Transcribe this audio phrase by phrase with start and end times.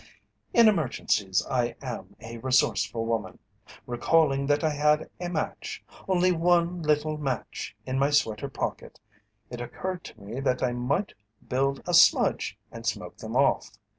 [0.51, 3.37] "In emergencies I am a resourceful woman.
[3.85, 8.99] Recalling that I had a match only one little match in my sweater pocket,
[9.51, 11.13] it occurred to me that I might
[11.47, 13.69] build a smudge and smoke them off.